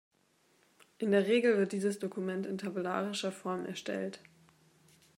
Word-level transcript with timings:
In 0.97 1.11
der 1.11 1.27
Regel 1.27 1.59
wird 1.59 1.73
dieses 1.73 1.99
Dokument 1.99 2.47
in 2.47 2.57
tabellarischer 2.57 3.31
Form 3.31 3.67
erstellt. 3.67 4.19